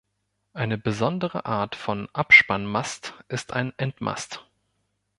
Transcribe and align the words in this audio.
Eine 0.53 0.79
besondere 0.79 1.45
Art 1.45 1.75
von 1.75 2.09
Abspannmast 2.11 3.13
ist 3.27 3.53
ein 3.53 3.71
Endmast. 3.77 4.43